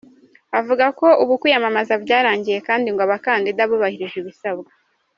Avuga 0.59 0.85
ko 0.99 1.07
ubu 1.23 1.33
kwiyamamaza 1.41 1.93
byarangiye 2.03 2.59
kandi 2.67 2.87
ngo 2.93 3.01
abakandida 3.07 3.61
bubahirije 3.69 4.17
ibisabwa. 4.21 4.71